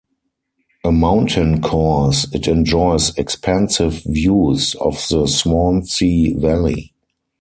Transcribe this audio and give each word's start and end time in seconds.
A 0.83 0.91
mountain 0.91 1.61
course, 1.61 2.23
it 2.33 2.47
enjoys 2.47 3.15
expansive 3.19 4.01
views 4.07 4.73
of 4.81 4.95
the 5.09 5.27
Swansea 5.27 6.39
Valley. 6.39 6.95